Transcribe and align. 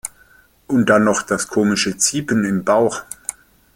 Und 0.65 0.87
dann 0.87 1.03
noch 1.03 1.21
das 1.21 1.47
komische 1.47 1.95
ziepen 1.95 2.43
im 2.43 2.63
Bauch. 2.65 3.03